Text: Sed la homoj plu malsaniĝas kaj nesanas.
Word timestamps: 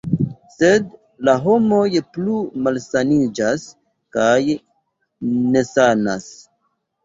Sed 0.51 0.87
la 1.29 1.35
homoj 1.43 1.83
plu 2.15 2.39
malsaniĝas 2.69 3.69
kaj 4.19 4.35
nesanas. 5.31 6.31